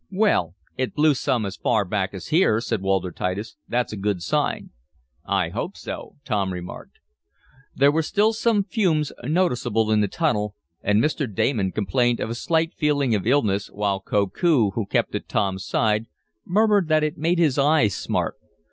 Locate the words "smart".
17.95-18.37